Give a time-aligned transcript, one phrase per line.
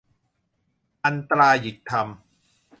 [1.05, 2.07] อันตรายิกธรรม